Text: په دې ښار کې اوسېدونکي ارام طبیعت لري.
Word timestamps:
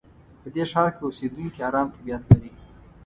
په 0.41 0.47
دې 0.53 0.63
ښار 0.71 0.89
کې 0.95 1.01
اوسېدونکي 1.05 1.59
ارام 1.67 1.87
طبیعت 1.95 2.23
لري. 2.29 2.51